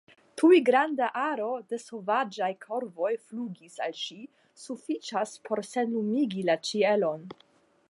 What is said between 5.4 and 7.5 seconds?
por senlumigi la ĉielon.